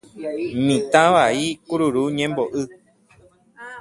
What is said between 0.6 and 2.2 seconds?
Mitã vai kururu